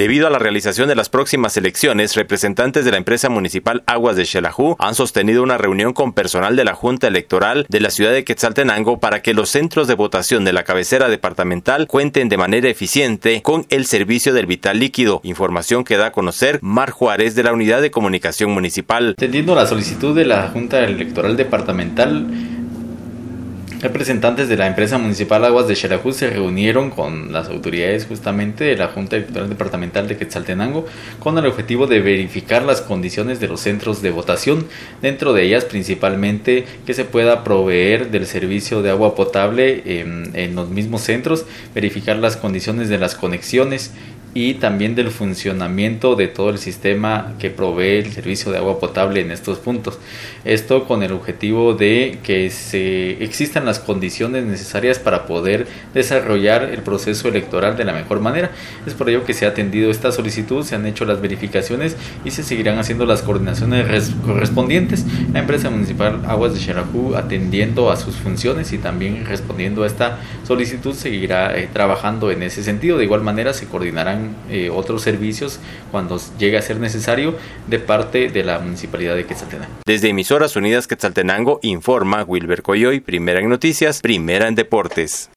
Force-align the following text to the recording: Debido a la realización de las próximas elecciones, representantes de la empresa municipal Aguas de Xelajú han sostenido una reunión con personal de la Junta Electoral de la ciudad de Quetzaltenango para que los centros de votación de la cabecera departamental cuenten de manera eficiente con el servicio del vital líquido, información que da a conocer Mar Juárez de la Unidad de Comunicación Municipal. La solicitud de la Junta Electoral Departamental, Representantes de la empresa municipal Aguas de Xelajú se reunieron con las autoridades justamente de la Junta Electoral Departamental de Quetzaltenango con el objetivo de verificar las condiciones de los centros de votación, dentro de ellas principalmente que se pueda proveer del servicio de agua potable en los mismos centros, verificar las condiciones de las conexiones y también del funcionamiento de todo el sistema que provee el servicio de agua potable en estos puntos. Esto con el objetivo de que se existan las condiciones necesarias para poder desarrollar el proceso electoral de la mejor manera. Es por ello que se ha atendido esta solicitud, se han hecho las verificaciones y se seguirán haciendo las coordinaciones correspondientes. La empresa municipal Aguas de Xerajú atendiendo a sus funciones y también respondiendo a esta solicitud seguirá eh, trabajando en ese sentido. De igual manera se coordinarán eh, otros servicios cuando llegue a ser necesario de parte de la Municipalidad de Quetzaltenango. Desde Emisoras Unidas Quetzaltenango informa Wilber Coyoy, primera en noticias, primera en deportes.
Debido 0.00 0.26
a 0.26 0.30
la 0.30 0.38
realización 0.38 0.88
de 0.88 0.94
las 0.94 1.10
próximas 1.10 1.58
elecciones, 1.58 2.16
representantes 2.16 2.86
de 2.86 2.90
la 2.90 2.96
empresa 2.96 3.28
municipal 3.28 3.82
Aguas 3.84 4.16
de 4.16 4.24
Xelajú 4.24 4.74
han 4.78 4.94
sostenido 4.94 5.42
una 5.42 5.58
reunión 5.58 5.92
con 5.92 6.14
personal 6.14 6.56
de 6.56 6.64
la 6.64 6.74
Junta 6.74 7.06
Electoral 7.06 7.66
de 7.68 7.80
la 7.80 7.90
ciudad 7.90 8.12
de 8.12 8.24
Quetzaltenango 8.24 8.98
para 8.98 9.20
que 9.20 9.34
los 9.34 9.50
centros 9.50 9.88
de 9.88 9.94
votación 9.94 10.42
de 10.46 10.54
la 10.54 10.64
cabecera 10.64 11.10
departamental 11.10 11.86
cuenten 11.86 12.30
de 12.30 12.38
manera 12.38 12.70
eficiente 12.70 13.42
con 13.42 13.66
el 13.68 13.84
servicio 13.84 14.32
del 14.32 14.46
vital 14.46 14.78
líquido, 14.78 15.20
información 15.22 15.84
que 15.84 15.98
da 15.98 16.06
a 16.06 16.12
conocer 16.12 16.60
Mar 16.62 16.92
Juárez 16.92 17.34
de 17.34 17.42
la 17.42 17.52
Unidad 17.52 17.82
de 17.82 17.90
Comunicación 17.90 18.52
Municipal. 18.52 19.16
La 19.18 19.66
solicitud 19.66 20.16
de 20.16 20.24
la 20.24 20.48
Junta 20.48 20.82
Electoral 20.82 21.36
Departamental, 21.36 22.26
Representantes 23.82 24.50
de 24.50 24.58
la 24.58 24.66
empresa 24.66 24.98
municipal 24.98 25.42
Aguas 25.42 25.66
de 25.66 25.74
Xelajú 25.74 26.12
se 26.12 26.28
reunieron 26.28 26.90
con 26.90 27.32
las 27.32 27.48
autoridades 27.48 28.04
justamente 28.04 28.64
de 28.64 28.76
la 28.76 28.88
Junta 28.88 29.16
Electoral 29.16 29.48
Departamental 29.48 30.06
de 30.06 30.18
Quetzaltenango 30.18 30.84
con 31.18 31.38
el 31.38 31.46
objetivo 31.46 31.86
de 31.86 32.00
verificar 32.00 32.62
las 32.62 32.82
condiciones 32.82 33.40
de 33.40 33.48
los 33.48 33.60
centros 33.60 34.02
de 34.02 34.10
votación, 34.10 34.66
dentro 35.00 35.32
de 35.32 35.44
ellas 35.44 35.64
principalmente 35.64 36.66
que 36.84 36.92
se 36.92 37.06
pueda 37.06 37.42
proveer 37.42 38.10
del 38.10 38.26
servicio 38.26 38.82
de 38.82 38.90
agua 38.90 39.14
potable 39.14 39.82
en 39.86 40.54
los 40.54 40.68
mismos 40.68 41.00
centros, 41.00 41.46
verificar 41.74 42.18
las 42.18 42.36
condiciones 42.36 42.90
de 42.90 42.98
las 42.98 43.14
conexiones 43.14 43.92
y 44.32 44.54
también 44.54 44.94
del 44.94 45.10
funcionamiento 45.10 46.14
de 46.14 46.28
todo 46.28 46.50
el 46.50 46.58
sistema 46.58 47.34
que 47.38 47.50
provee 47.50 47.98
el 47.98 48.12
servicio 48.12 48.52
de 48.52 48.58
agua 48.58 48.78
potable 48.78 49.20
en 49.20 49.30
estos 49.30 49.58
puntos. 49.58 49.98
Esto 50.44 50.86
con 50.86 51.02
el 51.02 51.12
objetivo 51.12 51.74
de 51.74 52.18
que 52.22 52.50
se 52.50 53.22
existan 53.22 53.64
las 53.64 53.80
condiciones 53.80 54.44
necesarias 54.44 54.98
para 54.98 55.26
poder 55.26 55.66
desarrollar 55.94 56.64
el 56.64 56.82
proceso 56.82 57.28
electoral 57.28 57.76
de 57.76 57.84
la 57.84 57.92
mejor 57.92 58.20
manera. 58.20 58.50
Es 58.86 58.94
por 58.94 59.10
ello 59.10 59.24
que 59.24 59.34
se 59.34 59.46
ha 59.46 59.50
atendido 59.50 59.90
esta 59.90 60.12
solicitud, 60.12 60.64
se 60.64 60.76
han 60.76 60.86
hecho 60.86 61.04
las 61.04 61.20
verificaciones 61.20 61.96
y 62.24 62.30
se 62.30 62.42
seguirán 62.42 62.78
haciendo 62.78 63.06
las 63.06 63.22
coordinaciones 63.22 64.12
correspondientes. 64.24 65.04
La 65.32 65.40
empresa 65.40 65.70
municipal 65.70 66.22
Aguas 66.26 66.54
de 66.54 66.60
Xerajú 66.60 67.16
atendiendo 67.16 67.90
a 67.90 67.96
sus 67.96 68.16
funciones 68.16 68.72
y 68.72 68.78
también 68.78 69.26
respondiendo 69.26 69.82
a 69.82 69.86
esta 69.86 70.20
solicitud 70.46 70.94
seguirá 70.94 71.56
eh, 71.56 71.68
trabajando 71.72 72.30
en 72.30 72.42
ese 72.42 72.62
sentido. 72.62 72.96
De 72.96 73.04
igual 73.04 73.22
manera 73.22 73.52
se 73.52 73.66
coordinarán 73.66 74.19
eh, 74.48 74.70
otros 74.70 75.02
servicios 75.02 75.60
cuando 75.90 76.18
llegue 76.38 76.56
a 76.56 76.62
ser 76.62 76.78
necesario 76.78 77.34
de 77.66 77.78
parte 77.78 78.28
de 78.28 78.44
la 78.44 78.58
Municipalidad 78.58 79.14
de 79.14 79.26
Quetzaltenango. 79.26 79.72
Desde 79.84 80.08
Emisoras 80.08 80.56
Unidas 80.56 80.86
Quetzaltenango 80.86 81.60
informa 81.62 82.22
Wilber 82.24 82.62
Coyoy, 82.62 83.00
primera 83.00 83.40
en 83.40 83.48
noticias, 83.48 84.00
primera 84.00 84.48
en 84.48 84.54
deportes. 84.54 85.28